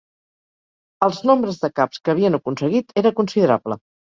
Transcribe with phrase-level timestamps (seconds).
[1.09, 3.83] Els nombres de caps que havien aconseguit era considerable.